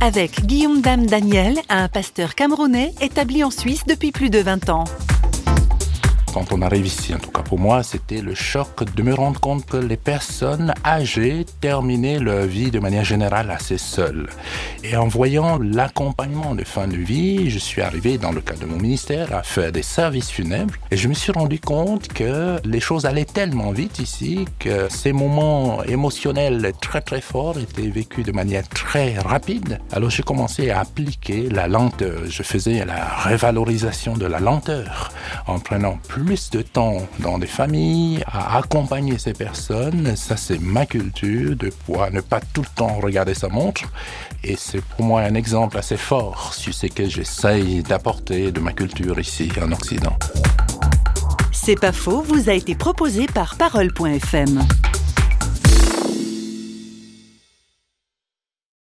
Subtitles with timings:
[0.00, 4.84] Avec Guillaume Dame Daniel, un pasteur camerounais établi en Suisse depuis plus de 20 ans.
[6.32, 9.40] Quand on arrive ici, en tout cas pour moi, c'était le choc de me rendre
[9.40, 14.28] compte que les personnes âgées terminaient leur vie de manière générale assez seules.
[14.84, 18.66] Et en voyant l'accompagnement de fin de vie, je suis arrivé dans le cadre de
[18.66, 22.80] mon ministère à faire des services funèbres et je me suis rendu compte que les
[22.80, 28.32] choses allaient tellement vite ici que ces moments émotionnels très très forts étaient vécus de
[28.32, 29.80] manière très rapide.
[29.90, 32.20] Alors j'ai commencé à appliquer la lenteur.
[32.28, 35.10] Je faisais la révalorisation de la lenteur
[35.50, 40.14] en prenant plus de temps dans des familles, à accompagner ces personnes.
[40.16, 43.82] Ça, c'est ma culture, de pouvoir ne pas tout le temps regarder sa montre.
[44.44, 48.72] Et c'est pour moi un exemple assez fort sur ce que j'essaye d'apporter de ma
[48.72, 50.16] culture ici en Occident.
[51.52, 54.60] C'est pas faux, vous a été proposé par Parole.fm.